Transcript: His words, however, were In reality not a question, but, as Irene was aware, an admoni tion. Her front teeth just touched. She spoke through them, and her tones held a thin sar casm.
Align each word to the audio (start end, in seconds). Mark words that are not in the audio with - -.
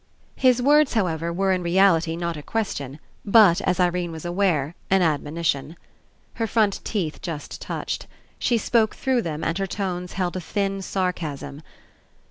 His 0.35 0.63
words, 0.63 0.95
however, 0.95 1.31
were 1.31 1.51
In 1.51 1.61
reality 1.61 2.15
not 2.15 2.35
a 2.35 2.41
question, 2.41 2.97
but, 3.23 3.61
as 3.61 3.79
Irene 3.79 4.11
was 4.11 4.25
aware, 4.25 4.73
an 4.89 5.01
admoni 5.01 5.45
tion. 5.45 5.75
Her 6.33 6.47
front 6.47 6.83
teeth 6.83 7.21
just 7.21 7.61
touched. 7.61 8.07
She 8.39 8.57
spoke 8.57 8.95
through 8.95 9.21
them, 9.21 9.43
and 9.43 9.59
her 9.59 9.67
tones 9.67 10.13
held 10.13 10.35
a 10.35 10.41
thin 10.41 10.81
sar 10.81 11.13
casm. 11.13 11.61